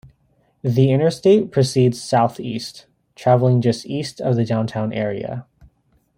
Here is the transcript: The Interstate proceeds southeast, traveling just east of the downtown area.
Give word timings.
The 0.63 0.89
Interstate 0.91 1.51
proceeds 1.51 2.01
southeast, 2.01 2.87
traveling 3.13 3.61
just 3.61 3.85
east 3.85 4.19
of 4.19 4.35
the 4.35 4.43
downtown 4.43 4.91
area. 4.91 5.45